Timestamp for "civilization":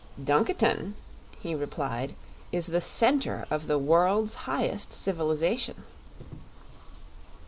4.91-5.83